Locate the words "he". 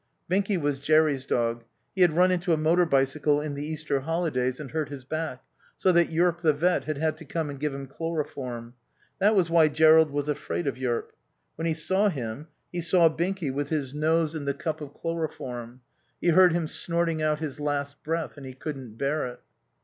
1.93-2.01, 11.67-11.75, 12.71-12.81, 16.19-16.29, 18.47-18.53